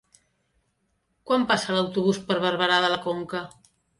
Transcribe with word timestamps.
Quan 1.31 1.43
passa 1.51 1.77
l'autobús 1.77 2.21
per 2.31 2.39
Barberà 2.47 2.81
de 2.87 2.91
la 2.97 3.01
Conca? 3.07 3.45